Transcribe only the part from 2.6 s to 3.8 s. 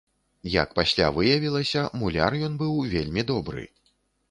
быў вельмі добры.